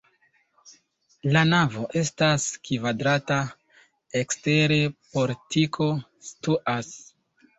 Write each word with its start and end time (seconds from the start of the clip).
La 1.35 1.41
navo 1.49 1.83
estas 2.01 2.45
kvadrata, 2.69 3.37
ekstere 4.21 4.79
portiko 5.11 5.91
situas. 6.31 6.91